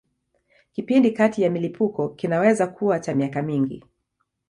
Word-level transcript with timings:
Kipindi 0.71 1.11
kati 1.11 1.41
ya 1.41 1.49
milipuko 1.49 2.09
kinaweza 2.09 2.67
kuwa 2.67 2.99
cha 2.99 3.15
miaka 3.15 3.41
mingi. 3.41 3.83